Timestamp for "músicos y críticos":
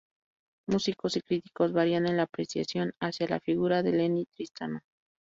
0.67-1.73